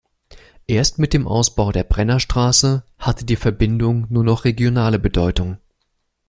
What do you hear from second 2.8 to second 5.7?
hatte die Verbindung nur noch regionale Bedeutung.